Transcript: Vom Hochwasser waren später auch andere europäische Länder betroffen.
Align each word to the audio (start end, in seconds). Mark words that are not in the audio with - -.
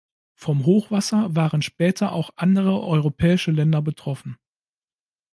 Vom 0.33 0.65
Hochwasser 0.65 1.35
waren 1.35 1.61
später 1.61 2.11
auch 2.11 2.31
andere 2.35 2.81
europäische 2.81 3.51
Länder 3.51 3.83
betroffen. 3.83 4.35